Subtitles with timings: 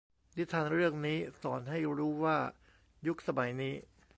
[0.37, 2.37] นิทานเรื่องนี้สอนให้รู้ว่า
[3.07, 3.73] ยุคสมัยนี้